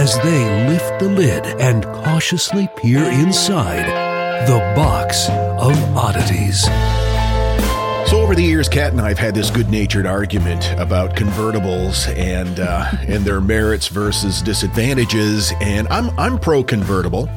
[0.00, 3.84] as they lift the lid and cautiously peer inside
[4.48, 6.62] the box of oddities.
[8.10, 12.60] So over the years, Kat and I have had this good-natured argument about convertibles and
[12.60, 15.52] uh, and their merits versus disadvantages.
[15.60, 17.28] And I'm I'm pro convertible.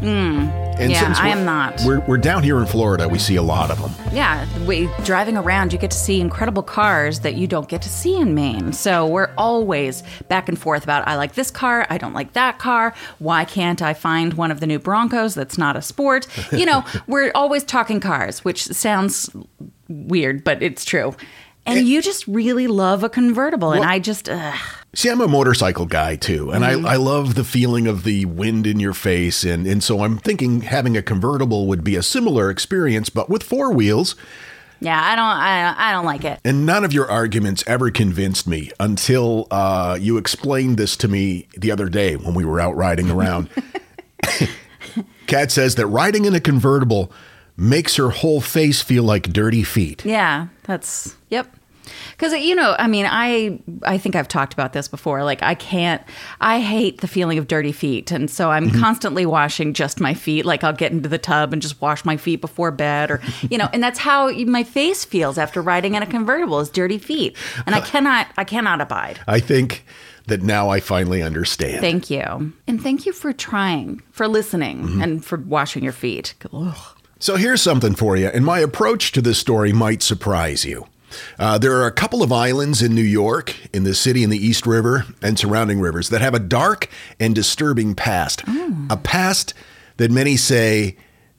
[0.78, 1.82] And Yeah, I am not.
[1.86, 3.08] We're we're down here in Florida.
[3.08, 3.92] We see a lot of them.
[4.14, 7.90] Yeah, we, driving around, you get to see incredible cars that you don't get to
[7.90, 8.74] see in Maine.
[8.74, 12.60] So we're always back and forth about I like this car, I don't like that
[12.60, 12.94] car.
[13.20, 16.28] Why can't I find one of the new Broncos that's not a sport?
[16.54, 19.30] You know, we're always talking cars, which sounds
[19.90, 21.16] weird, but it's true.
[21.66, 21.82] And eh.
[21.82, 24.60] you just really love a convertible, and I just ugh.
[24.96, 26.86] See, I'm a motorcycle guy too, and Mm-hmm.
[26.86, 30.18] I, I love the feeling of the wind in your face, and and so I'm
[30.18, 34.16] thinking having a convertible would be a similar experience, but with four wheels.
[34.80, 36.40] yeah, I don't, I, I don't like it.
[36.46, 41.48] And none of your arguments ever convinced me until uh, you explained this to me
[41.58, 43.50] the other day when we were out riding around.
[45.28, 47.12] Kat says that riding in a convertible
[47.58, 50.04] makes her whole face feel like dirty feet.
[50.06, 51.52] Yeah, that's yep.
[52.12, 55.24] Because you know, I mean, I I think I've talked about this before.
[55.24, 56.02] Like, I can't.
[56.42, 58.80] I hate the feeling of dirty feet, and so I'm mm-hmm.
[58.80, 60.46] constantly washing just my feet.
[60.46, 63.58] Like, I'll get into the tub and just wash my feet before bed, or you
[63.58, 67.36] know, and that's how my face feels after riding in a convertible is dirty feet,
[67.66, 68.28] and I uh, cannot.
[68.38, 69.20] I cannot abide.
[69.28, 69.86] I think
[70.28, 71.82] that now I finally understand.
[71.82, 75.02] Thank you, and thank you for trying, for listening, mm-hmm.
[75.02, 76.34] and for washing your feet.
[76.54, 76.78] Ugh.
[77.20, 80.88] So here's something for you, and my approach to this story might surprise you.
[81.40, 84.38] Uh, there are a couple of islands in New York, in the city in the
[84.46, 88.44] East River and surrounding rivers, that have a dark and disturbing past.
[88.90, 89.54] A past
[89.98, 90.98] that many say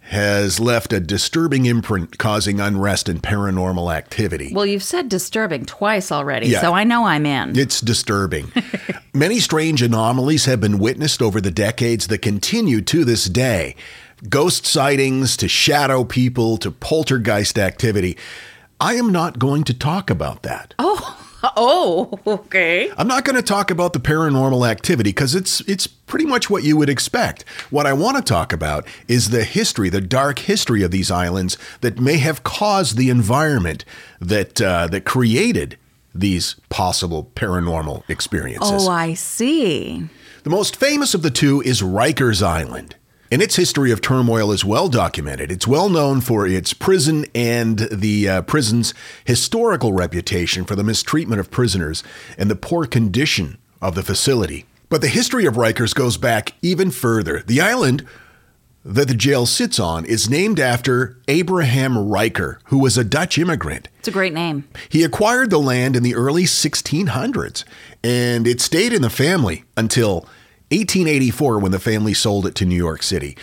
[0.09, 4.53] has left a disturbing imprint causing unrest and paranormal activity.
[4.53, 6.61] Well, you've said disturbing twice already, Yeah.
[6.61, 7.59] so I know I'm in.
[7.59, 8.53] It's disturbing.
[9.15, 13.77] Many strange anomalies have been witnessed over the decades that continue to this day.
[14.29, 18.19] Ghost sightings to shadow people to poltergeist activity.
[18.81, 20.75] I am not going to talk about that.
[20.79, 21.21] oh,
[21.57, 22.91] Oh, okay.
[22.97, 26.63] I'm not going to talk about the paranormal activity because it's it's pretty much what
[26.63, 27.45] you would expect.
[27.71, 31.59] What I want to talk about is the history, the dark history of these islands
[31.83, 33.85] that may have caused the environment
[34.21, 35.77] that uh, that created
[36.15, 38.87] these possible paranormal experiences.
[38.87, 40.09] Oh, I see.
[40.45, 42.97] The most famous of the two is Rikers Island.
[43.35, 45.51] And its history of turmoil is well documented.
[45.51, 51.41] It's well known for its prison and the uh, prison's historical reputation for the mistreatment
[51.41, 52.05] of prisoners
[52.39, 54.67] and the poor condition of the facility.
[54.89, 57.43] But the history of Rikers goes back even further.
[57.45, 58.07] The island
[58.85, 63.89] that the jail sits on is named after Abraham Riker, who was a Dutch immigrant.
[63.99, 64.69] It's a great name.
[64.89, 67.65] He acquired the land in the early 1600s,
[68.05, 70.29] and it stayed in the family until
[70.75, 73.37] 1884 when the family sold it to New York City.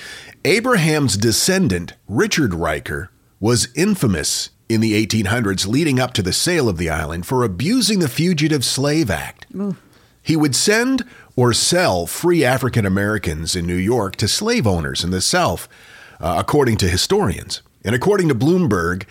[0.43, 6.77] Abraham's descendant, Richard Riker, was infamous in the 1800s leading up to the sale of
[6.77, 9.45] the island for abusing the Fugitive Slave Act.
[10.21, 11.05] He would send
[11.35, 15.69] or sell free African Americans in New York to slave owners in the South,
[16.19, 17.61] uh, according to historians.
[17.83, 19.05] And according to Bloomberg,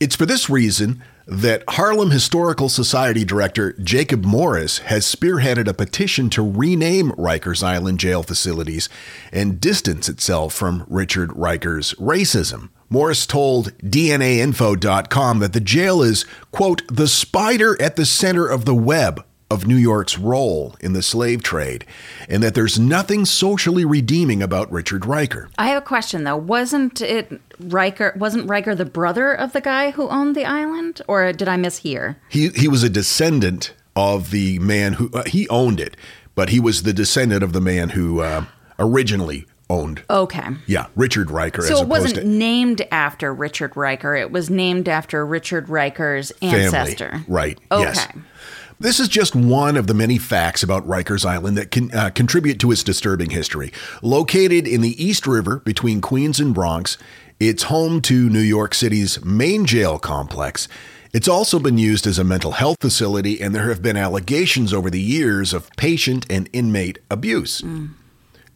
[0.00, 6.28] it's for this reason that Harlem Historical Society director Jacob Morris has spearheaded a petition
[6.30, 8.88] to rename Rikers Island jail facilities
[9.32, 12.70] and distance itself from Richard Riker's racism.
[12.90, 18.74] Morris told DNAinfo.com that the jail is, quote, the spider at the center of the
[18.74, 21.84] web of New York's role in the slave trade,
[22.28, 25.48] and that there's nothing socially redeeming about Richard Riker.
[25.58, 26.36] I have a question though.
[26.36, 28.14] Wasn't it Riker?
[28.16, 32.16] Wasn't Riker the brother of the guy who owned the island, or did I mishear?
[32.28, 35.96] He he was a descendant of the man who uh, he owned it,
[36.34, 38.44] but he was the descendant of the man who uh,
[38.78, 40.02] originally owned.
[40.10, 40.42] Okay.
[40.66, 41.62] Yeah, Richard Riker.
[41.62, 44.14] So as it wasn't to named after Richard Riker.
[44.14, 46.64] It was named after Richard Riker's family.
[46.64, 47.24] ancestor.
[47.28, 47.58] Right.
[47.70, 47.82] Okay.
[47.82, 48.08] Yes.
[48.80, 52.58] This is just one of the many facts about Rikers Island that can uh, contribute
[52.60, 53.72] to its disturbing history.
[54.02, 56.98] Located in the East River between Queens and Bronx,
[57.38, 60.66] it's home to New York City's main jail complex.
[61.12, 64.90] It's also been used as a mental health facility, and there have been allegations over
[64.90, 67.62] the years of patient and inmate abuse.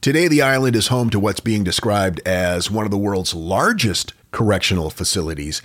[0.01, 4.15] Today, the island is home to what's being described as one of the world's largest
[4.33, 5.63] correctional facilities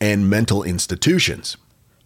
[0.00, 1.56] and mental institutions.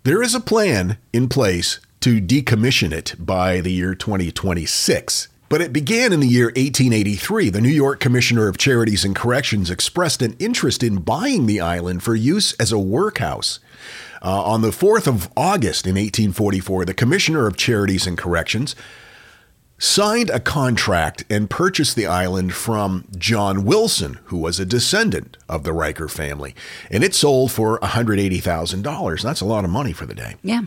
[0.03, 5.29] There is a plan in place to decommission it by the year 2026.
[5.51, 7.51] But it began in the year 1883.
[7.51, 12.03] The New York Commissioner of Charities and Corrections expressed an interest in buying the island
[12.03, 13.61] for use as a workhouse.
[14.23, 18.75] Uh, on the 4th of August in 1844, the Commissioner of Charities and Corrections
[19.81, 25.65] signed a contract and purchased the island from John Wilson, who was a descendant of
[25.65, 26.55] the Riker family.
[26.91, 29.23] And it sold for $180,000.
[29.23, 30.37] That's a lot of money for the day.
[30.43, 30.65] Yeah.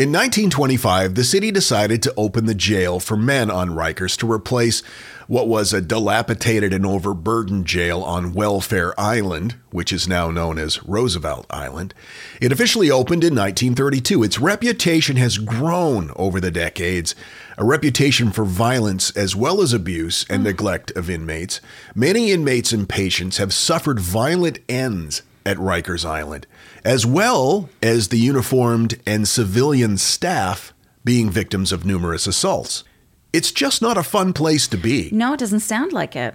[0.00, 4.80] In 1925, the city decided to open the jail for men on Rikers to replace
[5.26, 10.82] what was a dilapidated and overburdened jail on Welfare Island, which is now known as
[10.84, 11.92] Roosevelt Island.
[12.40, 14.22] It officially opened in 1932.
[14.22, 17.14] Its reputation has grown over the decades,
[17.60, 21.60] a reputation for violence as well as abuse and neglect of inmates.
[21.94, 26.46] Many inmates and patients have suffered violent ends at Rikers Island,
[26.86, 30.72] as well as the uniformed and civilian staff
[31.04, 32.82] being victims of numerous assaults.
[33.30, 35.10] It's just not a fun place to be.
[35.12, 36.34] No, it doesn't sound like it.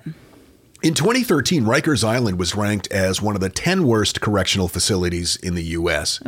[0.84, 5.56] In 2013, Rikers Island was ranked as one of the 10 worst correctional facilities in
[5.56, 6.20] the U.S.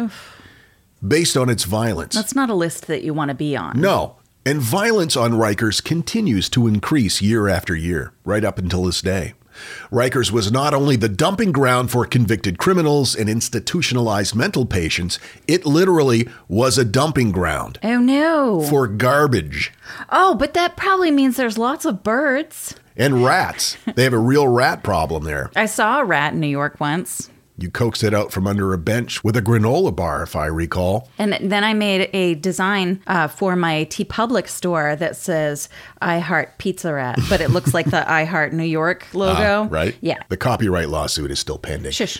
[1.07, 2.15] based on its violence.
[2.15, 3.79] That's not a list that you want to be on.
[3.79, 4.15] no.
[4.47, 9.33] And violence on Rikers continues to increase year after year, right up until this day.
[9.91, 15.65] Rikers was not only the dumping ground for convicted criminals and institutionalized mental patients, it
[15.65, 18.61] literally was a dumping ground Oh no.
[18.61, 19.73] for garbage
[20.09, 22.73] oh, but that probably means there's lots of birds.
[22.95, 23.75] and rats.
[23.95, 25.51] They have a real rat problem there.
[25.57, 27.29] I saw a rat in New York once.
[27.59, 31.09] You coaxed it out from under a bench with a granola bar, if I recall.
[31.17, 35.67] And then I made a design uh, for my TeePublic store that says
[35.99, 39.63] I Heart Pizza Rat, but it looks like the I Heart New York logo.
[39.63, 39.95] Ah, right?
[40.01, 40.19] Yeah.
[40.29, 41.93] The copyright lawsuit is still pending.
[41.93, 42.19] Shush.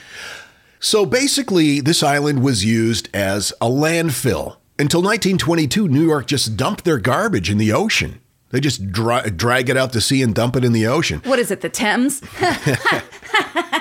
[0.80, 4.58] So basically, this island was used as a landfill.
[4.80, 8.22] Until 1922, New York just dumped their garbage in the ocean.
[8.50, 11.22] They just dra- drag it out to sea and dump it in the ocean.
[11.26, 12.22] What is it, the Thames?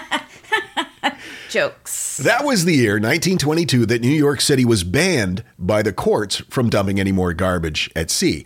[1.49, 2.17] Jokes.
[2.19, 6.71] That was the year, 1922, that New York City was banned by the courts from
[6.71, 8.45] dumping any more garbage at sea.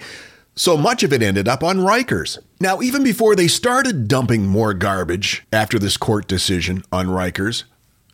[0.55, 2.39] So much of it ended up on Rikers.
[2.61, 7.65] Now, even before they started dumping more garbage after this court decision on Rikers,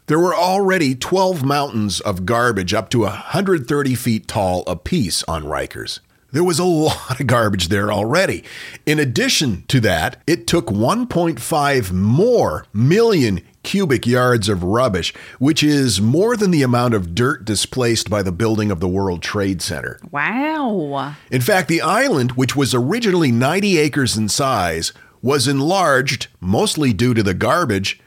[0.07, 5.99] there were already 12 mountains of garbage up to 130 feet tall apiece on Rikers.
[6.33, 8.45] There was a lot of garbage there already.
[8.85, 16.01] In addition to that, it took 1.5 more million cubic yards of rubbish, which is
[16.01, 19.99] more than the amount of dirt displaced by the building of the World Trade Center.
[20.11, 21.17] Wow.
[21.31, 27.13] In fact, the island, which was originally 90 acres in size, was enlarged, mostly due
[27.15, 28.01] to the garbage,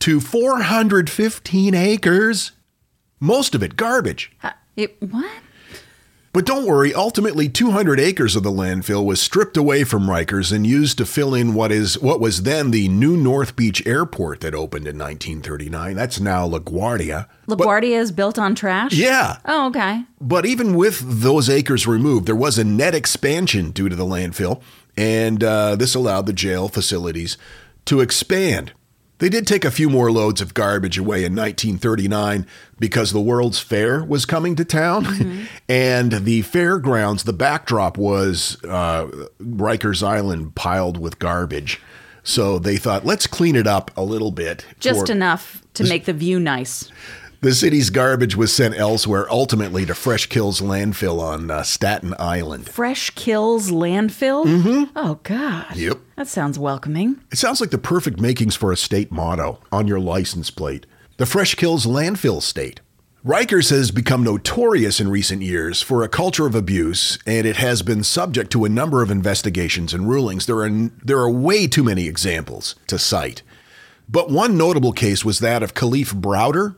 [0.00, 2.52] to 415 acres.
[3.20, 4.32] Most of it garbage.
[4.42, 5.30] Uh, it, what?
[6.34, 10.66] But don't worry, ultimately 200 acres of the landfill was stripped away from Rikers and
[10.66, 14.52] used to fill in what is what was then the new North Beach Airport that
[14.52, 15.94] opened in 1939.
[15.94, 17.28] That's now LaGuardia.
[17.46, 18.92] LaGuardia is built on trash?
[18.94, 19.36] Yeah.
[19.44, 20.02] Oh, okay.
[20.20, 24.60] But even with those acres removed, there was a net expansion due to the landfill,
[24.96, 27.38] and uh, this allowed the jail facilities
[27.84, 28.72] to expand.
[29.18, 32.46] They did take a few more loads of garbage away in 1939
[32.78, 35.46] because the World's Fair was coming to town.
[35.68, 39.06] and the fairgrounds, the backdrop was uh,
[39.40, 41.80] Rikers Island piled with garbage.
[42.24, 44.66] So they thought, let's clean it up a little bit.
[44.80, 46.90] Just for- enough to make the view nice.
[47.44, 52.70] The city's garbage was sent elsewhere, ultimately to Fresh Kills landfill on uh, Staten Island.
[52.70, 54.46] Fresh Kills landfill?
[54.46, 54.84] Mm-hmm.
[54.96, 55.76] Oh, God.
[55.76, 55.98] Yep.
[56.16, 57.20] That sounds welcoming.
[57.30, 60.86] It sounds like the perfect makings for a state motto on your license plate.
[61.18, 62.80] The Fresh Kills landfill state.
[63.22, 67.82] Rikers has become notorious in recent years for a culture of abuse, and it has
[67.82, 70.46] been subject to a number of investigations and rulings.
[70.46, 70.70] There are,
[71.04, 73.42] there are way too many examples to cite.
[74.08, 76.76] But one notable case was that of Kalief Browder.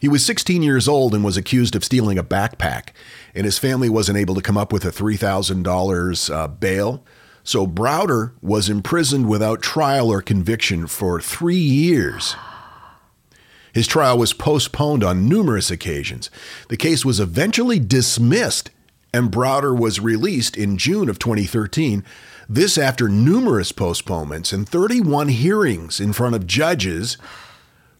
[0.00, 2.90] He was 16 years old and was accused of stealing a backpack,
[3.34, 7.04] and his family wasn't able to come up with a $3,000 uh, bail.
[7.42, 12.36] So Browder was imprisoned without trial or conviction for three years.
[13.72, 16.30] His trial was postponed on numerous occasions.
[16.68, 18.70] The case was eventually dismissed,
[19.12, 22.04] and Browder was released in June of 2013.
[22.48, 27.18] This after numerous postponements and 31 hearings in front of judges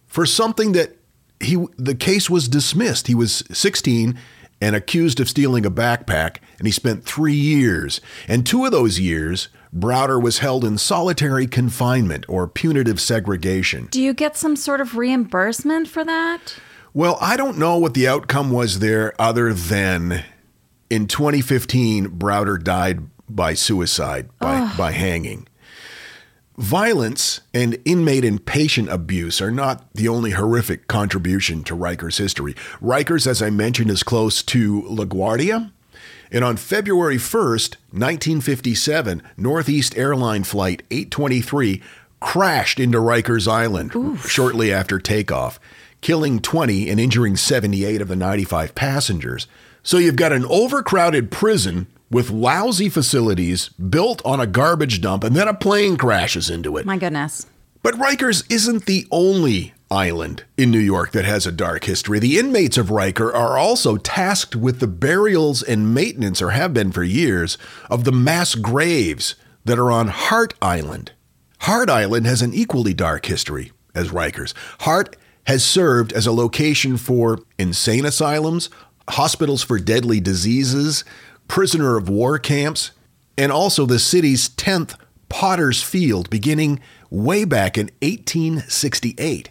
[0.07, 0.98] for something that
[1.39, 3.07] he the case was dismissed.
[3.07, 4.17] He was 16
[4.61, 8.01] and accused of stealing a backpack, and he spent three years.
[8.27, 13.87] And two of those years, Browder was held in solitary confinement or punitive segregation.
[13.91, 16.55] Do you get some sort of reimbursement for that?
[16.93, 20.25] Well, I don't know what the outcome was there other than
[20.89, 25.47] in 2015, Browder died by suicide, by, by hanging.
[26.59, 32.53] Violence and inmate and patient abuse are not the only horrific contribution to Rikers history.
[32.81, 35.71] Rikers, as I mentioned, is close to LaGuardia.
[36.33, 41.81] And on February 1st, 1957, Northeast Airline Flight 823
[42.19, 45.61] crashed into Rikers Island shortly after takeoff,
[46.01, 49.47] killing 20 and injuring 78 of the 95 passengers.
[49.81, 55.35] So you've got an overcrowded prison with lousy facilities built on a garbage dump, and
[55.35, 56.85] then a plane crashes into it.
[56.85, 57.45] My goodness.
[57.81, 62.19] But Rikers isn't the only island in New York that has a dark history.
[62.19, 66.91] The inmates of Riker are also tasked with the burials and maintenance, or have been
[66.91, 67.57] for years,
[67.89, 69.35] of the mass graves
[69.65, 71.13] that are on Hart Island.
[71.59, 74.53] Hart Island has an equally dark history as Rikers.
[74.81, 78.69] Hart has served as a location for insane asylums,
[79.09, 81.03] hospitals for deadly diseases,
[81.49, 82.91] prisoner of war camps,
[83.37, 84.95] and also the city's 10th
[85.27, 86.79] Potter's Field beginning
[87.09, 89.49] way back in 1868.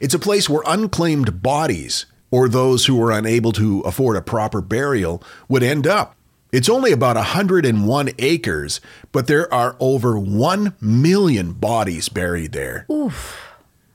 [0.00, 4.60] It's a place where unclaimed bodies or those who were unable to afford a proper
[4.60, 6.16] burial would end up.
[6.50, 8.80] It's only about 101 acres,
[9.12, 12.86] but there are over 1 million bodies buried there.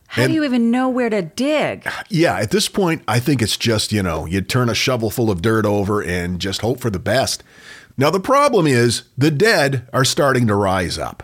[0.10, 1.88] How And- do you even know where to dig?
[2.10, 5.30] Yeah, at this point, I think it's just, you know, you turn a shovel full
[5.30, 7.44] of dirt over and just hope for the best.
[7.98, 11.24] Now, the problem is the dead are starting to rise up.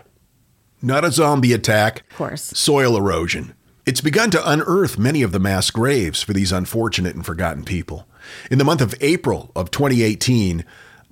[0.80, 2.42] Not a zombie attack, Of course.
[2.54, 3.54] soil erosion.
[3.86, 8.06] It's begun to unearth many of the mass graves for these unfortunate and forgotten people.
[8.50, 10.64] In the month of April of 2018,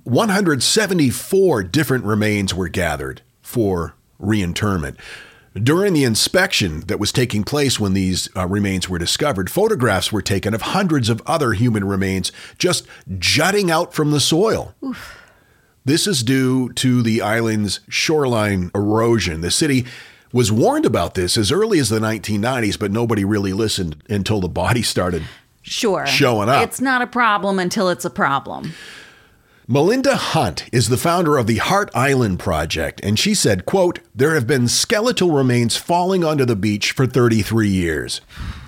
[0.03, 4.97] 174 different remains were gathered for reinterment.
[5.61, 10.21] During the inspection that was taking place when these uh, remains were discovered, photographs were
[10.21, 12.85] taken of hundreds of other human remains just
[13.17, 14.75] jutting out from the soil.
[15.85, 19.39] This is due to the island's shoreline erosion.
[19.39, 19.85] The city
[20.33, 24.49] was warned about this as early as the 1990s, but nobody really listened until the
[24.49, 25.23] body started.
[25.61, 26.05] Sure.
[26.05, 26.63] Showing up.
[26.63, 28.73] It's not a problem until it's a problem.
[29.67, 34.35] Melinda Hunt is the founder of the Hart Island Project, and she said, quote, There
[34.35, 38.21] have been skeletal remains falling onto the beach for 33 years.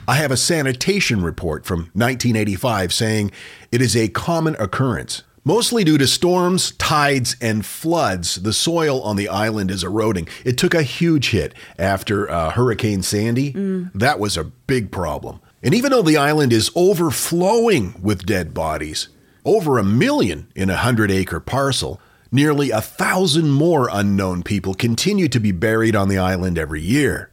[0.07, 3.31] I have a sanitation report from 1985 saying
[3.71, 5.21] it is a common occurrence.
[5.45, 10.27] Mostly due to storms, tides, and floods, the soil on the island is eroding.
[10.43, 13.51] It took a huge hit after uh, Hurricane Sandy.
[13.93, 15.41] That was a big problem.
[15.61, 19.09] And even though the island is overflowing with dead bodies,
[19.47, 22.01] over a million in a hundred acre parcel,
[22.31, 27.31] nearly a thousand more unknown people continue to be buried on the island every year.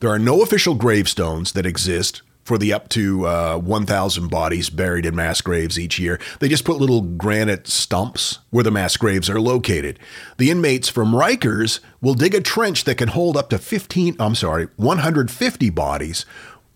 [0.00, 5.04] There are no official gravestones that exist for the up to uh, 1,000 bodies buried
[5.04, 6.18] in mass graves each year.
[6.40, 9.98] They just put little granite stumps where the mass graves are located.
[10.38, 14.34] The inmates from Rikers will dig a trench that can hold up to 15, I'm
[14.34, 16.24] sorry, 150 bodies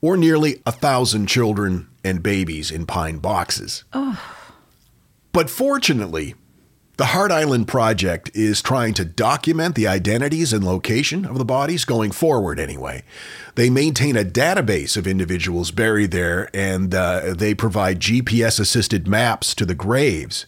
[0.03, 3.85] or nearly a thousand children and babies in pine boxes.
[5.35, 6.37] But fortunately,
[6.97, 11.85] the Hart Island Project is trying to document the identities and location of the bodies
[11.85, 13.03] going forward, anyway.
[13.57, 19.57] They maintain a database of individuals buried there and uh, they provide GPS assisted maps
[19.57, 20.47] to the graves.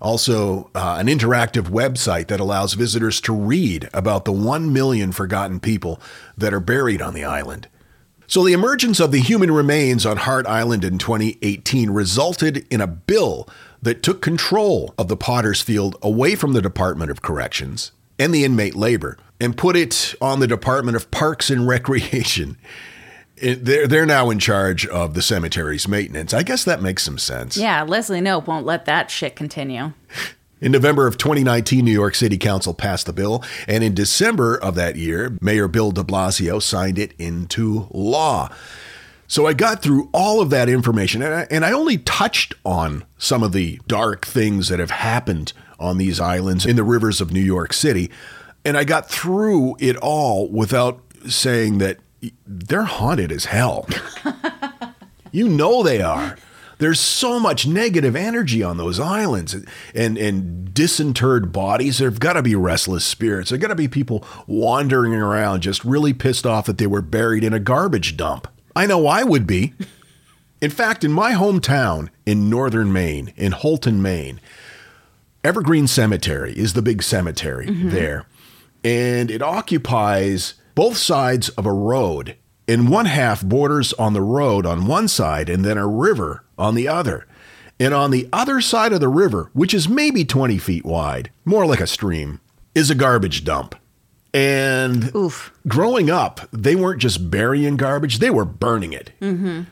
[0.00, 5.58] Also, uh, an interactive website that allows visitors to read about the 1 million forgotten
[5.58, 6.00] people
[6.38, 7.66] that are buried on the island.
[8.28, 12.86] So, the emergence of the human remains on Hart Island in 2018 resulted in a
[12.86, 13.48] bill
[13.82, 18.44] that took control of the Potter's Field away from the Department of Corrections and the
[18.44, 22.56] inmate labor and put it on the Department of Parks and Recreation.
[23.42, 26.34] It, they're, they're now in charge of the cemetery's maintenance.
[26.34, 27.56] I guess that makes some sense.
[27.56, 29.94] Yeah, Leslie Knope won't let that shit continue.
[30.60, 34.74] In November of 2019, New York City Council passed the bill, and in December of
[34.74, 38.50] that year, Mayor Bill de Blasio signed it into law.
[39.30, 43.04] So I got through all of that information, and I, and I only touched on
[43.16, 47.30] some of the dark things that have happened on these islands in the rivers of
[47.30, 48.10] New York City.
[48.64, 51.98] And I got through it all without saying that
[52.44, 53.88] they're haunted as hell.
[55.30, 56.36] you know they are.
[56.78, 59.54] There's so much negative energy on those islands
[59.94, 61.98] and, and disinterred bodies.
[61.98, 63.50] There've got to be restless spirits.
[63.50, 67.44] There've got to be people wandering around just really pissed off that they were buried
[67.44, 68.48] in a garbage dump.
[68.80, 69.74] I know I would be.
[70.62, 74.40] In fact, in my hometown in northern Maine, in Houlton, Maine,
[75.44, 77.90] Evergreen Cemetery is the big cemetery mm-hmm.
[77.90, 78.24] there.
[78.82, 82.36] And it occupies both sides of a road.
[82.66, 86.74] And one half borders on the road on one side and then a river on
[86.74, 87.26] the other.
[87.78, 91.66] And on the other side of the river, which is maybe 20 feet wide, more
[91.66, 92.40] like a stream,
[92.74, 93.74] is a garbage dump.
[94.32, 95.52] And Oof.
[95.66, 99.12] growing up, they weren't just burying garbage, they were burning it.
[99.20, 99.62] Mm-hmm.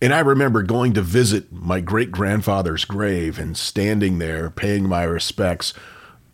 [0.00, 5.02] And I remember going to visit my great grandfather's grave and standing there paying my
[5.02, 5.74] respects,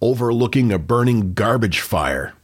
[0.03, 2.35] overlooking a burning garbage fire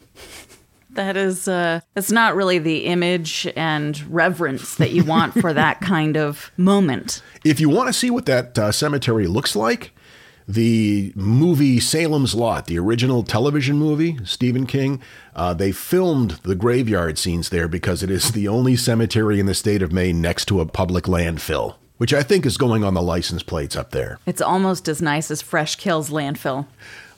[0.93, 5.81] that is uh it's not really the image and reverence that you want for that
[5.81, 9.93] kind of moment if you want to see what that uh, cemetery looks like
[10.51, 15.01] the movie Salem's Lot, the original television movie, Stephen King,
[15.37, 19.55] uh, they filmed the graveyard scenes there because it is the only cemetery in the
[19.55, 23.03] state of Maine next to a public landfill, which I think is going on the
[23.03, 24.19] license plates up there.
[24.27, 26.67] It's almost as nice as Fresh Kills landfill.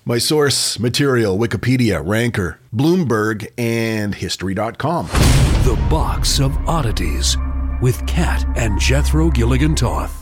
[0.05, 5.07] My source material Wikipedia, Ranker, Bloomberg, and History.com.
[5.07, 7.37] The Box of Oddities
[7.81, 10.22] with Kat and Jethro Gilligan Toth.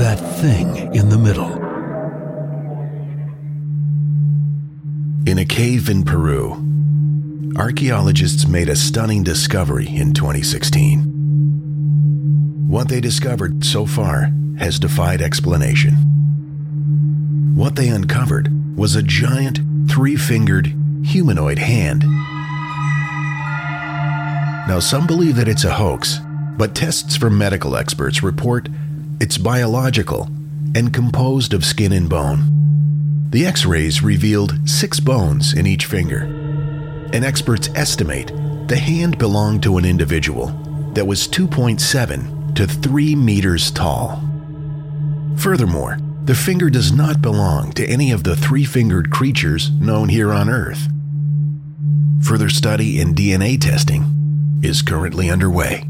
[0.00, 1.52] that thing in the middle.
[5.30, 11.02] In a cave in Peru, archaeologists made a stunning discovery in 2016.
[12.66, 15.92] What they discovered so far has defied explanation.
[17.54, 19.60] What they uncovered was a giant,
[19.90, 22.04] three fingered humanoid hand.
[24.66, 26.20] Now, some believe that it's a hoax,
[26.56, 28.70] but tests from medical experts report
[29.20, 30.24] it's biological
[30.74, 33.28] and composed of skin and bone.
[33.30, 36.22] The x rays revealed six bones in each finger,
[37.12, 38.32] and experts estimate
[38.66, 40.46] the hand belonged to an individual
[40.94, 44.22] that was 2.7 to 3 meters tall.
[45.36, 50.32] Furthermore, the finger does not belong to any of the three fingered creatures known here
[50.32, 50.88] on Earth.
[52.22, 55.89] Further study and DNA testing is currently underway.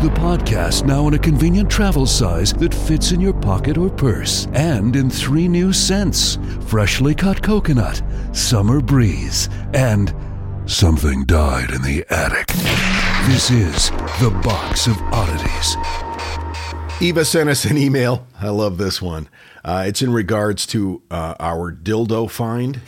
[0.00, 4.46] The podcast now in a convenient travel size that fits in your pocket or purse,
[4.52, 8.00] and in three new scents freshly cut coconut,
[8.32, 10.14] summer breeze, and
[10.66, 12.46] something died in the attic.
[13.26, 15.76] This is the Box of Oddities.
[17.00, 18.24] Eva sent us an email.
[18.40, 19.28] I love this one.
[19.64, 22.80] Uh, it's in regards to uh, our dildo find,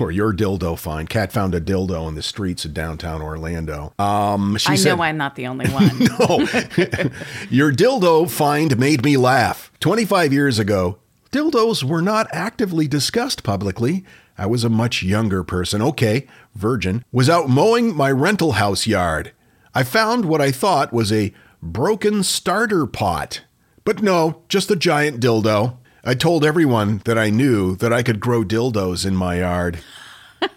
[0.00, 1.08] or your dildo find.
[1.08, 3.92] Kat found a dildo in the streets of downtown Orlando.
[3.98, 5.98] Um, she I said, know I'm not the only one.
[5.98, 6.38] no,
[7.50, 9.72] your dildo find made me laugh.
[9.80, 10.98] 25 years ago,
[11.32, 14.04] dildos were not actively discussed publicly.
[14.36, 19.32] I was a much younger person, okay, virgin, was out mowing my rental house yard.
[19.74, 21.32] I found what I thought was a
[21.62, 23.42] broken starter pot.
[23.84, 25.78] But no, just a giant dildo.
[26.04, 29.80] I told everyone that I knew that I could grow dildos in my yard.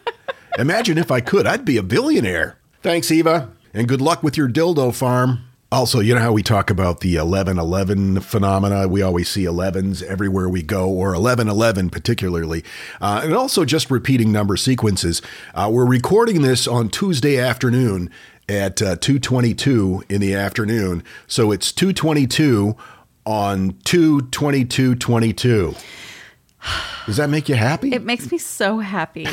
[0.60, 2.58] Imagine if I could, I'd be a billionaire.
[2.82, 5.46] Thanks, Eva, and good luck with your dildo farm.
[5.72, 8.90] Also, you know how we talk about the 1111 phenomena?
[8.90, 12.64] We always see 11s everywhere we go, or 1111 particularly.
[13.00, 15.22] Uh, and also just repeating number sequences.
[15.56, 18.10] Uh, we're recording this on Tuesday afternoon
[18.50, 21.06] at uh, 222 in the afternoon.
[21.26, 22.76] So it's 222
[23.26, 25.76] on 22222.
[27.06, 27.94] Does that make you happy?
[27.94, 29.28] it makes me so happy.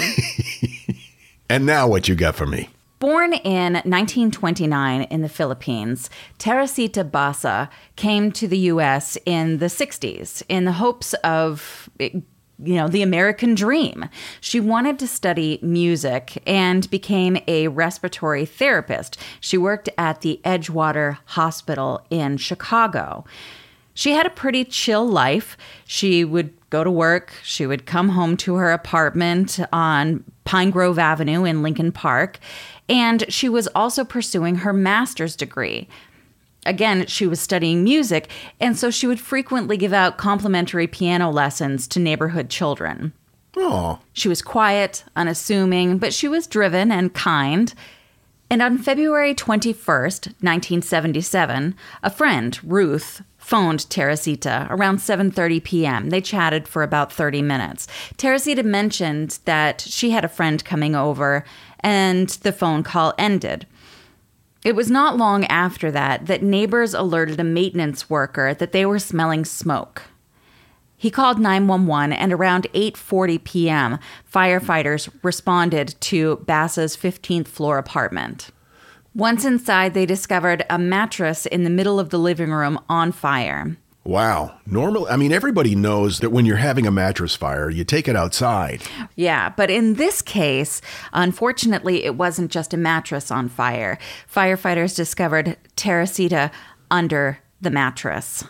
[1.51, 2.70] and now what you got for me?
[2.98, 10.42] Born in 1929 in the Philippines, Teresita Basa came to the US in the 60s
[10.48, 12.11] in the hopes of eh,
[12.61, 14.09] you know, the American dream.
[14.40, 19.16] She wanted to study music and became a respiratory therapist.
[19.40, 23.24] She worked at the Edgewater Hospital in Chicago.
[23.99, 25.57] She had a pretty chill life.
[25.85, 31.01] She would go to work, she would come home to her apartment on Pine Grove
[31.01, 32.39] Avenue in Lincoln Park,
[32.89, 35.89] and she was also pursuing her master's degree.
[36.65, 38.31] Again, she was studying music,
[38.61, 43.13] and so she would frequently give out complimentary piano lessons to neighborhood children.
[43.57, 47.75] Oh, She was quiet, unassuming, but she was driven and kind.
[48.51, 56.11] And on February 21st, 1977, a friend, Ruth, phoned Teresita around 7:30 p.m.
[56.11, 57.87] They chatted for about 30 minutes.
[58.17, 61.45] Teresita mentioned that she had a friend coming over
[61.81, 63.67] and the phone call ended.
[64.65, 68.99] It was not long after that that neighbors alerted a maintenance worker that they were
[68.99, 70.03] smelling smoke.
[70.99, 73.99] He called 911 and around 8:40 p.m.,
[74.31, 78.51] firefighters responded to Basa's 15th floor apartment.
[79.15, 83.77] Once inside, they discovered a mattress in the middle of the living room on fire.
[84.05, 84.59] Wow.
[84.65, 85.07] Normal.
[85.11, 88.83] I mean, everybody knows that when you're having a mattress fire, you take it outside.
[89.17, 90.81] Yeah, but in this case,
[91.13, 93.99] unfortunately, it wasn't just a mattress on fire.
[94.33, 96.51] Firefighters discovered Teresita
[96.91, 98.45] under the mattress.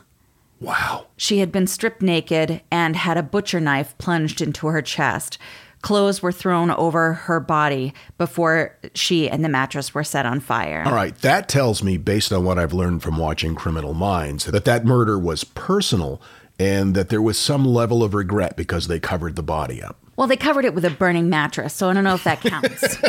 [0.61, 1.07] Wow.
[1.17, 5.39] She had been stripped naked and had a butcher knife plunged into her chest.
[5.83, 10.83] Clothes were thrown over her body before she and the mattress were set on fire.
[10.85, 11.17] All right.
[11.19, 15.17] That tells me, based on what I've learned from watching Criminal Minds, that that murder
[15.19, 16.21] was personal
[16.59, 19.97] and that there was some level of regret because they covered the body up.
[20.17, 22.97] Well, they covered it with a burning mattress, so I don't know if that counts.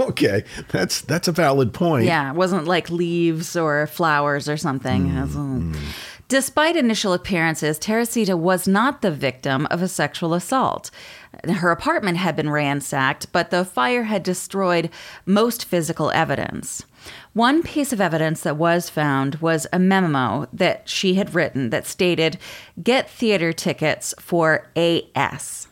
[0.00, 2.04] Okay, that's that's a valid point.
[2.04, 5.08] yeah, it wasn't like leaves or flowers or something.
[5.08, 5.76] Mm,
[6.30, 10.92] Despite initial appearances, Teresita was not the victim of a sexual assault.
[11.48, 14.90] Her apartment had been ransacked, but the fire had destroyed
[15.26, 16.84] most physical evidence.
[17.32, 21.84] One piece of evidence that was found was a memo that she had written that
[21.84, 22.38] stated,
[22.80, 25.66] Get theater tickets for AS.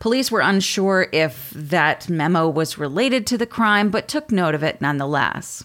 [0.00, 4.64] Police were unsure if that memo was related to the crime, but took note of
[4.64, 5.62] it nonetheless.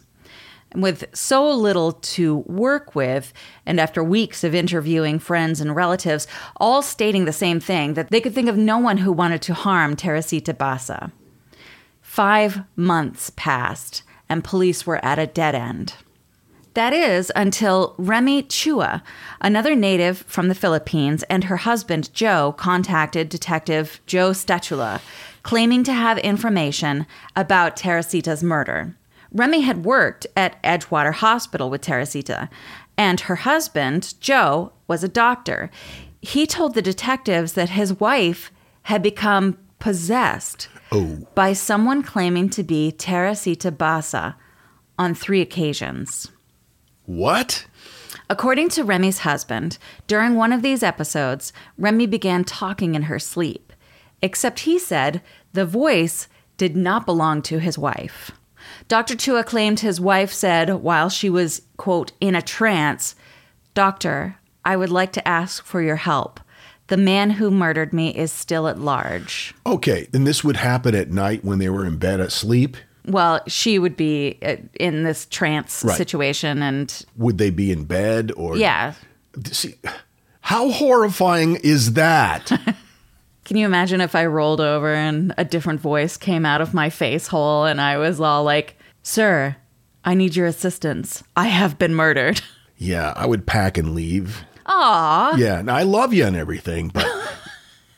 [0.76, 3.32] With so little to work with,
[3.66, 8.20] and after weeks of interviewing friends and relatives, all stating the same thing that they
[8.20, 11.12] could think of no one who wanted to harm Teresita Basa.
[12.02, 15.96] Five months passed, and police were at a dead end.
[16.74, 19.04] That is until Remy Chua,
[19.42, 25.00] another native from the Philippines, and her husband Joe contacted Detective Joe Stachula,
[25.44, 27.06] claiming to have information
[27.36, 28.96] about Teresita's murder.
[29.34, 32.50] Remy had worked at Edgewater Hospital with Teresita,
[32.98, 35.72] and her husband, Joe, was a doctor.
[36.22, 38.52] He told the detectives that his wife
[38.84, 41.28] had become possessed oh.
[41.36, 44.36] by someone claiming to be Teresita Basa
[44.98, 46.32] on three occasions.
[47.06, 47.66] What?
[48.30, 53.74] According to Remy's husband, during one of these episodes, Remy began talking in her sleep,
[54.22, 58.32] except he said the voice did not belong to his wife.
[58.88, 59.16] Dr.
[59.16, 63.16] Chua claimed his wife said while she was, quote, in a trance,
[63.74, 66.40] Doctor, I would like to ask for your help.
[66.88, 69.54] The man who murdered me is still at large.
[69.66, 72.78] Okay, and this would happen at night when they were in bed asleep.
[73.06, 75.98] Well, she would be uh, in this trance Right.
[75.98, 78.58] situation, and Would they be in bed or?
[78.58, 78.94] yeah.
[79.52, 79.76] See,
[80.42, 82.52] how horrifying is that?
[83.46, 86.90] Can you imagine if I rolled over and a different voice came out of my
[86.90, 89.58] face hole and I was all like, Sir,
[90.06, 91.24] I need your assistance.
[91.36, 92.42] I have been murdered.
[92.78, 94.44] yeah, I would pack and leave.
[94.66, 95.36] Aw.
[95.36, 97.06] Yeah, and I love you and everything, but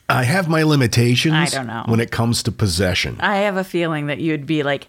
[0.10, 1.36] I have my limitations.
[1.36, 1.84] I don't know.
[1.86, 3.18] when it comes to possession.
[3.20, 4.88] I have a feeling that you'd be like,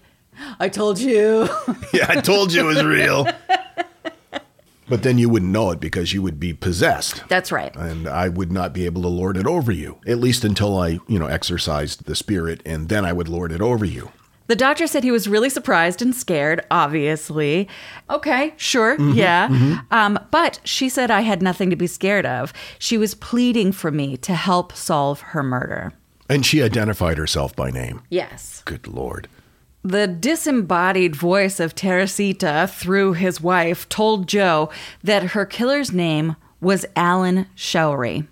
[0.59, 1.49] I told you.
[1.93, 3.27] yeah, I told you it was real.
[4.89, 7.23] But then you wouldn't know it because you would be possessed.
[7.27, 7.75] That's right.
[7.75, 10.99] and I would not be able to lord it over you, at least until I,
[11.07, 14.11] you know, exercised the spirit, and then I would lord it over you.
[14.47, 17.67] The doctor said he was really surprised and scared, obviously.
[18.09, 19.81] Okay, sure, yeah.
[19.91, 22.53] Um, but she said I had nothing to be scared of.
[22.79, 25.91] She was pleading for me to help solve her murder.
[26.29, 28.03] And she identified herself by name.
[28.09, 28.61] Yes.
[28.65, 29.27] Good lord.
[29.87, 34.69] The disembodied voice of Teresita through his wife told Joe
[35.01, 38.27] that her killer's name was Alan Showery.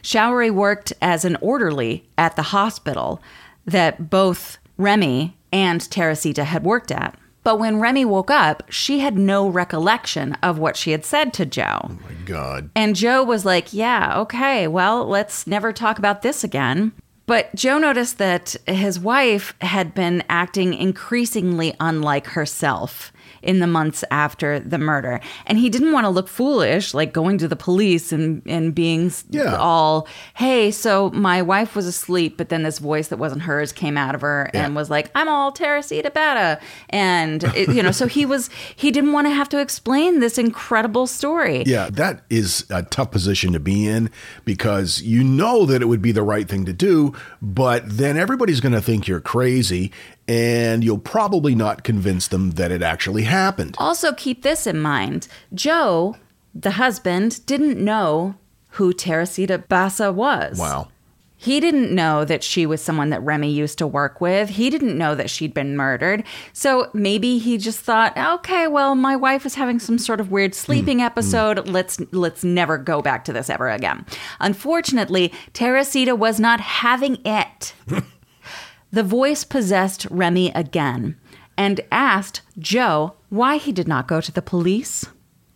[0.00, 3.20] Showery worked as an orderly at the hospital
[3.66, 7.14] that both Remy and Teresita had worked at.
[7.44, 11.44] But when Remy woke up, she had no recollection of what she had said to
[11.44, 11.80] Joe.
[11.84, 12.70] Oh my God.
[12.74, 16.92] And Joe was like, Yeah, okay, well, let's never talk about this again.
[17.26, 23.11] But Joe noticed that his wife had been acting increasingly unlike herself
[23.42, 25.20] in the months after the murder.
[25.46, 29.12] And he didn't want to look foolish, like going to the police and, and being
[29.30, 29.56] Yeah.
[29.56, 33.96] all, hey, so my wife was asleep, but then this voice that wasn't hers came
[33.96, 36.60] out of her and was like, I'm all Teresita Basa.
[36.90, 40.38] And, it, you know, so he was, he didn't want to have to explain this
[40.38, 41.64] incredible story.
[41.66, 44.10] Yeah, that is a tough position to be in
[44.44, 48.60] because you know that it would be the right thing to do, but then everybody's
[48.60, 49.92] going to think you're crazy.
[50.32, 53.74] And you'll probably not convince them that it actually happened.
[53.78, 56.16] Also, keep this in mind Joe,
[56.54, 58.36] the husband, didn't know
[58.70, 60.58] who Teresita Basa was.
[60.58, 60.88] Wow.
[61.36, 64.48] He didn't know that she was someone that Remy used to work with.
[64.48, 66.22] He didn't know that she'd been murdered.
[66.52, 70.54] So maybe he just thought, "Okay, well, my wife is having some sort of weird
[70.54, 71.04] sleeping hmm.
[71.04, 71.58] episode.
[71.58, 71.72] Hmm.
[71.72, 74.06] Let's let's never go back to this ever again."
[74.38, 77.74] Unfortunately, Teresita was not having it.
[78.92, 81.16] the voice possessed Remy again
[81.56, 85.06] and asked Joe why he did not go to the police.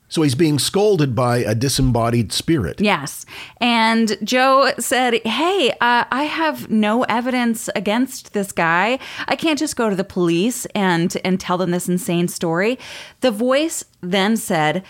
[0.09, 2.81] So he's being scolded by a disembodied spirit.
[2.81, 3.27] Yes.
[3.61, 9.01] And Joe said, Hey, uh, I have no evidence against this guy.
[9.27, 12.79] I can't just go to the police and, and tell them this insane story.
[13.21, 14.85] The voice then said,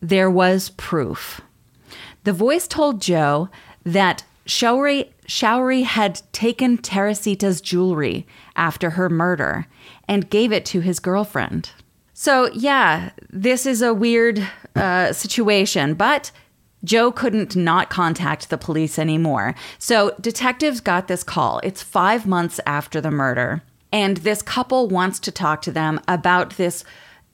[0.00, 1.40] There was proof.
[2.24, 3.48] The voice told Joe
[3.84, 9.66] that Showery, Showery had taken Teresita's jewelry after her murder
[10.08, 11.70] and gave it to his girlfriend.
[12.14, 16.30] So, yeah, this is a weird uh, situation, but
[16.84, 19.54] Joe couldn't not contact the police anymore.
[19.78, 21.60] So, detectives got this call.
[21.64, 26.56] It's five months after the murder, and this couple wants to talk to them about
[26.56, 26.84] this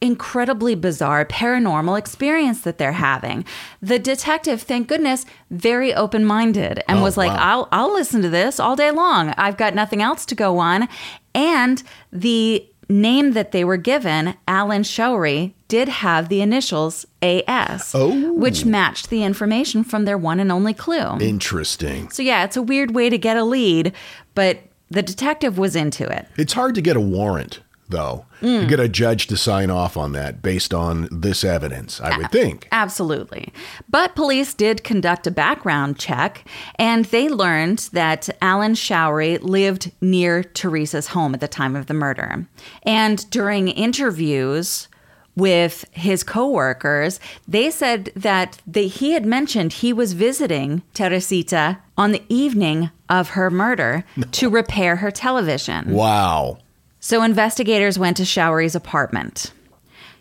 [0.02, 3.44] incredibly bizarre paranormal experience that they're having.
[3.80, 7.38] The detective, thank goodness, very open-minded and Oh, was like, wow.
[7.40, 9.32] "I'll I'll listen to this all day long.
[9.38, 10.88] I've got nothing else to go on."
[11.34, 18.32] And the name that they were given, Allan Showery, did have the initials AS, Oh.
[18.34, 21.16] which matched the information from their one and only clue.
[21.20, 22.10] Interesting.
[22.10, 23.92] so yeah, it's a weird way to get a lead,
[24.34, 24.58] but
[24.90, 26.26] the detective was into it.
[26.36, 27.60] It's hard to get a warrant,
[27.92, 28.26] though.
[28.40, 28.62] Mm.
[28.62, 32.32] To get a judge to sign off on that based on this evidence, I would
[32.32, 32.66] think.
[32.72, 33.52] Absolutely.
[33.88, 40.42] But police did conduct a background check and they learned that Allan Showery lived near
[40.42, 42.46] Teresa's home at the time of the murder.
[42.82, 44.88] And during interviews
[45.34, 52.12] with his coworkers, they said that they, he had mentioned he was visiting Teresita on
[52.12, 55.92] the evening of her murder to repair her television.
[55.92, 56.58] Wow.
[57.04, 59.52] So investigators went to Showery's apartment.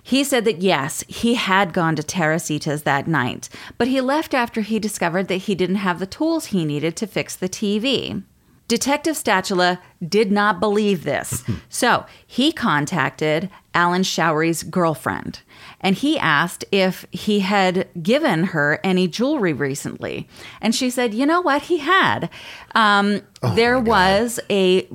[0.02, 4.62] He said that yes, he had gone to Teresita's that night, but he left after
[4.62, 8.24] he discovered that he didn't have the tools he needed to fix the TV.
[8.67, 15.41] Detective Stachula did not believe this, so he contacted Allan Showery's girlfriend
[15.82, 20.28] and he asked if he had given her any jewelry recently.
[20.62, 21.63] And she said, you know what?
[21.63, 22.30] He had.
[22.74, 23.22] Um,
[23.56, 24.88] there was a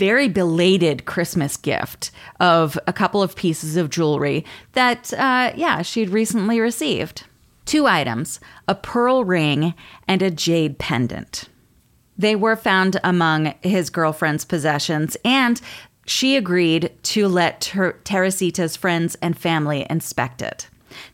[0.00, 2.10] very belated Christmas gift
[2.40, 7.24] of a couple of pieces of jewelry that, uh, yeah, she'd recently received.
[7.66, 9.74] Two items a pearl ring
[10.08, 11.50] and a jade pendant.
[12.16, 15.60] They were found among his girlfriend's possessions, and
[16.06, 20.68] she agreed to let Ter- Teresita's friends and family inspect it.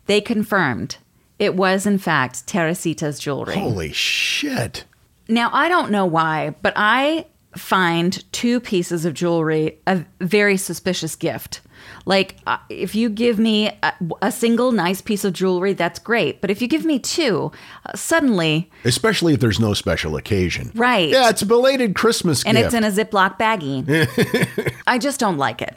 [0.06, 0.96] They confirmed
[1.40, 3.56] it was, in fact, Teresita's jewelry.
[3.56, 4.84] Holy shit.
[5.28, 11.16] Now, I don't know why, but I find two pieces of jewelry a very suspicious
[11.16, 11.60] gift.
[12.04, 13.92] Like, uh, if you give me a,
[14.22, 16.40] a single nice piece of jewelry, that's great.
[16.40, 17.52] But if you give me two,
[17.84, 20.72] uh, suddenly, Especially if there's no special occasion.
[20.74, 21.08] Right.
[21.10, 22.48] Yeah, it's a belated Christmas gift.
[22.48, 22.74] and gift.
[22.74, 25.76] it's in a Ziploc baggie, I just don't like it.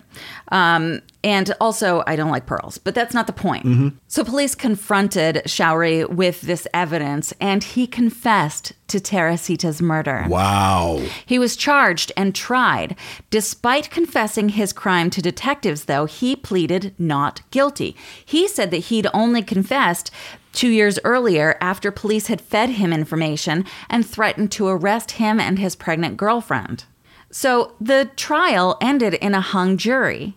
[0.52, 3.94] Um, and also, I don't like pearls, but that's not the point.
[4.08, 10.26] So, police confronted Showery with this evidence, and he confessed to Teresita's murder.
[10.30, 11.02] wow.
[11.26, 12.96] He was charged and tried.
[13.30, 17.96] Despite confessing his crime to detectives, though, he pleaded not guilty.
[18.26, 20.12] He said that he'd only confessed
[20.54, 25.60] two years earlier after police had fed him information and threatened to arrest him and
[25.60, 26.86] his pregnant girlfriend.
[27.32, 30.36] So the trial ended in a hung jury.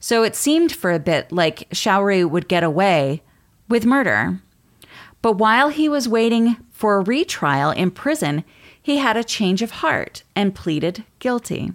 [0.00, 3.22] So it seemed for a bit like Showery would get away
[3.68, 4.40] with murder.
[5.20, 8.44] But while he was waiting for a retrial in prison,
[8.80, 11.72] he had a change of heart and pleaded guilty.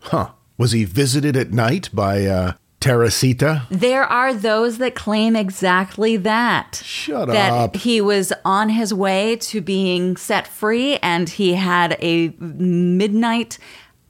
[0.00, 0.30] Huh.
[0.56, 3.66] Was he visited at night by uh, Teresita?
[3.70, 6.80] There are those that claim exactly that.
[6.84, 7.76] Shut that up.
[7.76, 13.58] he was on his way to being set free and he had a midnight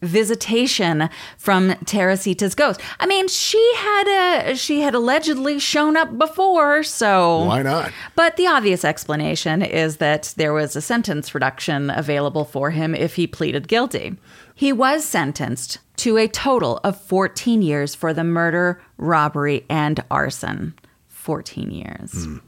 [0.02, 2.80] visitation from Teresita's ghost.
[3.00, 7.92] I mean, she had a she had allegedly shown up before, so Why not?
[8.14, 13.14] But the obvious explanation is that there was a sentence reduction available for him if
[13.14, 14.16] he pleaded guilty.
[14.54, 20.74] He was sentenced to a total of 14 years for the murder, robbery, and arson.
[21.08, 22.24] 14 years.
[22.24, 22.38] Hmm.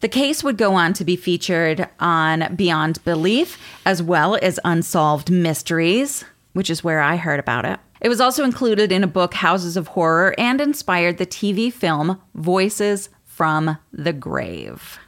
[0.00, 5.30] The case would go on to be featured on Beyond Belief, as well as Unsolved
[5.30, 7.78] Mysteries, which is where I heard about it.
[8.00, 12.20] It was also included in a book, Houses of Horror, and inspired the TV film
[12.34, 14.98] Voices from the Grave.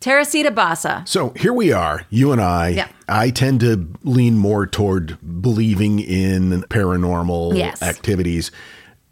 [0.00, 1.06] Teresita Basa.
[1.06, 2.70] So here we are, you and I.
[2.70, 2.88] Yeah.
[3.08, 7.80] I tend to lean more toward believing in paranormal Yes.
[7.82, 8.50] activities.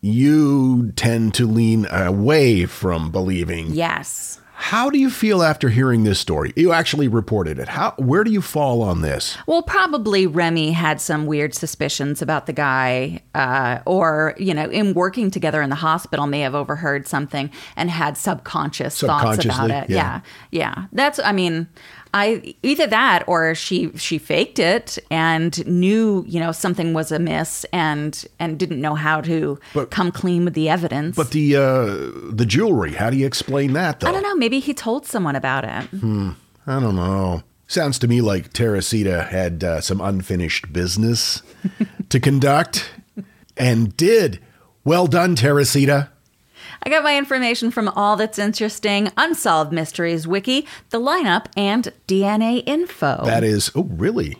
[0.01, 3.72] You tend to lean away from believing.
[3.74, 4.39] Yes.
[4.61, 6.52] How do you feel after hearing this story?
[6.54, 7.68] You actually reported it.
[7.68, 9.38] How where do you fall on this?
[9.46, 14.92] Well, probably Remy had some weird suspicions about the guy, uh, or, you know, in
[14.92, 19.88] working together in the hospital, may have overheard something and had subconscious thoughts about it.
[19.88, 19.96] yeah.
[19.96, 20.20] yeah.
[20.50, 20.84] Yeah.
[20.92, 21.66] That's, I mean,
[22.12, 27.64] I either that or she she faked it and knew you know something was amiss
[27.72, 31.16] and and didn't know how to But- come clean with the evidence.
[31.16, 34.08] But the uh the jewelry, how do you explain that though?
[34.08, 34.34] I don't know.
[34.34, 35.84] Maybe he told someone about it.
[36.00, 36.30] Hmm.
[36.66, 37.42] I don't know.
[37.66, 41.42] Sounds to me like Teresita had uh, some unfinished business
[42.08, 42.90] to conduct
[43.56, 44.40] and did.
[44.84, 46.11] Well done, Teresita.
[46.82, 52.62] I got my information from All That's Interesting, Unsolved Mysteries Wiki, the lineup, and DNA
[52.66, 53.22] info.
[53.24, 54.36] That is, oh, really?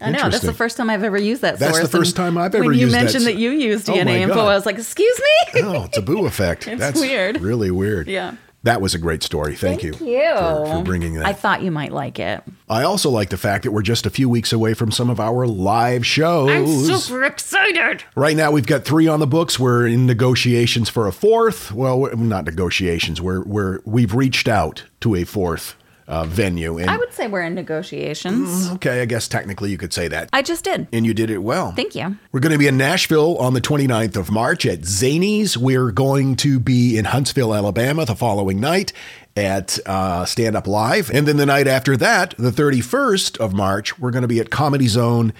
[0.00, 0.28] I know.
[0.28, 2.64] That's the first time I've ever used that That's the first and time I've ever
[2.64, 4.76] when you used that mentioned s- that, you used Oh DNA info, I was like,
[4.76, 5.20] excuse
[5.54, 5.62] me?
[5.62, 6.66] Oh, it's a boo effect.
[6.72, 7.40] It's That's weird.
[7.40, 8.08] Really weird.
[8.08, 8.34] Yeah.
[8.64, 9.56] That was a great story.
[9.56, 11.26] Thank, you, For, for bringing that.
[11.26, 12.42] I thought you might like it.
[12.68, 15.18] I also like the fact that we're just a few weeks away from some of
[15.18, 16.48] our live shows.
[16.48, 18.04] I'm Super excited.
[18.14, 19.58] Right now, we've got three on the books.
[19.58, 21.72] We're in negotiations for a fourth.
[21.72, 23.20] Well, not negotiations.
[23.20, 25.74] We're we're we've reached out to a fourth
[26.12, 26.76] uh, venue.
[26.78, 28.70] And I would say we're in negotiations.
[28.72, 30.28] okay, I guess technically you could say that.
[30.32, 30.86] I just did.
[30.92, 31.72] and you did it well.
[31.72, 32.16] Thank you.
[32.32, 35.56] We're going to be in Nashville on the 29th of March at Zanies.
[35.56, 38.92] We're going to be in Huntsville, Alabama the following night
[39.36, 41.10] at uh, Stand Up Live.
[41.10, 44.50] And then the night after that, the 31st of March, we're going to be at
[44.50, 45.32] Comedy Zone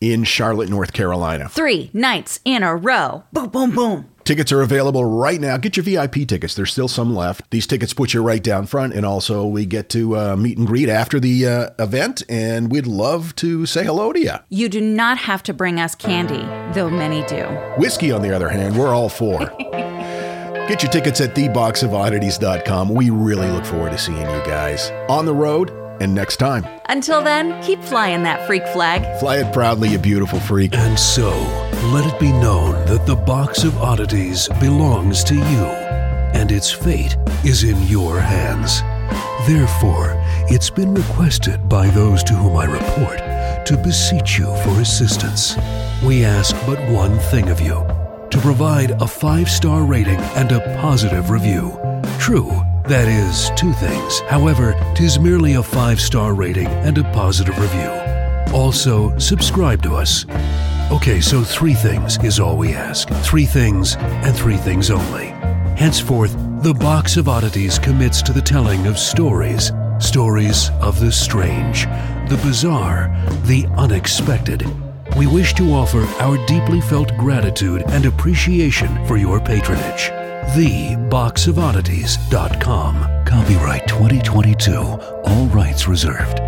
[0.00, 1.48] in Charlotte, North Carolina.
[1.48, 3.24] Three nights in a row.
[3.32, 4.08] Boom, boom, boom.
[4.28, 5.56] Tickets are available right now.
[5.56, 6.54] Get your VIP tickets.
[6.54, 7.50] There's still some left.
[7.50, 8.92] These tickets put you right down front.
[8.92, 12.22] And also, we get to uh, meet and greet after the uh, event.
[12.28, 14.34] And we'd love to say hello to you.
[14.50, 16.42] You do not have to bring us candy,
[16.74, 17.44] though many do.
[17.78, 19.38] Whiskey, on the other hand, we're all for.
[20.68, 22.90] Get your tickets at theboxofoddities.com.
[22.90, 25.70] We really look forward to seeing you guys on the road
[26.00, 26.66] and next time.
[26.86, 29.02] Until then, keep flying that freak flag.
[29.20, 30.74] Fly it proudly, you beautiful freak.
[30.74, 31.30] And so,
[31.92, 35.64] let it be known that the box of oddities belongs to you,
[36.34, 38.82] and its fate is in your hands.
[39.46, 40.14] Therefore,
[40.50, 43.18] it's been requested by those to whom I report
[43.66, 45.56] to beseech you for assistance.
[46.02, 47.86] We ask but one thing of you
[48.30, 51.78] to provide a five star rating and a positive review.
[52.18, 52.50] True,
[52.88, 54.20] that is two things.
[54.20, 57.90] However, tis merely a five star rating and a positive review.
[58.54, 60.24] Also, subscribe to us.
[60.90, 63.10] Okay, so three things is all we ask.
[63.22, 65.26] Three things and three things only.
[65.76, 69.70] Henceforth, the Box of Oddities commits to the telling of stories.
[70.00, 71.84] Stories of the strange,
[72.30, 73.14] the bizarre,
[73.44, 74.64] the unexpected.
[75.16, 80.17] We wish to offer our deeply felt gratitude and appreciation for your patronage.
[80.48, 83.24] TheBoxOfOddities.com.
[83.26, 84.74] Copyright 2022.
[84.76, 86.40] All rights reserved.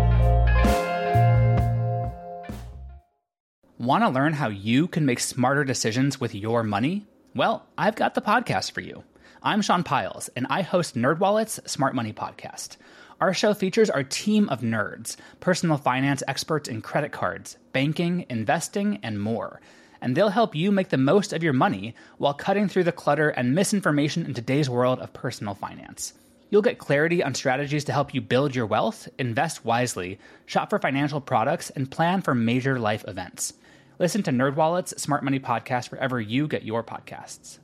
[3.77, 7.05] Want to learn how you can make smarter decisions with your money?
[7.35, 9.03] Well, I've got the podcast for you.
[9.43, 12.77] I'm Sean Pyles, and I host NerdWallet's Smart Money Podcast.
[13.21, 18.97] Our show features our team of nerds, personal finance experts in credit cards, banking, investing,
[19.03, 19.61] and more.
[20.01, 23.29] And they'll help you make the most of your money while cutting through the clutter
[23.29, 26.13] and misinformation in today's world of personal finance.
[26.49, 30.79] You'll get clarity on strategies to help you build your wealth, invest wisely, shop for
[30.79, 33.53] financial products, and plan for major life events.
[33.99, 37.59] Listen to NerdWallet's Smart Money Podcast wherever you get your podcasts.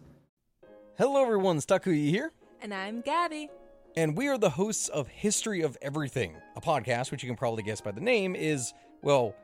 [0.98, 1.58] Hello, everyone.
[1.58, 2.32] Stakuyi here,
[2.62, 3.50] And I'm Gabby.
[3.96, 7.64] and we are the hosts of History of Everything, a podcast which you can probably
[7.64, 9.36] guess by the name is, well,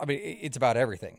[0.00, 1.18] I mean, it's about everything.